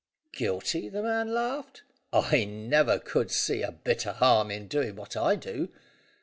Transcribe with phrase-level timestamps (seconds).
[0.31, 1.83] "Guilty?" the man laughed.
[2.11, 5.69] "I never could see a bit o' harm in doing what I do.